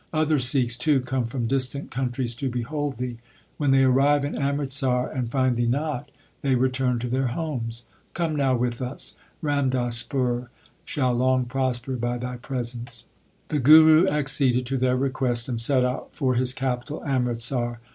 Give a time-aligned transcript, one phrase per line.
[0.11, 3.17] Other Sikhs too come from distant countries to behold thee.
[3.57, 6.09] When they arrive in Amritsar and find thee not,
[6.41, 7.83] they return to their homes.
[8.15, 9.15] Come now with us.
[9.43, 10.47] Ramdaspur
[10.85, 13.05] shall long prosper by thy presence.
[13.49, 17.79] The Guru acceded to their request, and set out for his capital Amritsar.